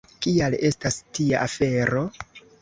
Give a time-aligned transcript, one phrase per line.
[0.25, 2.03] Kial estas tia afero?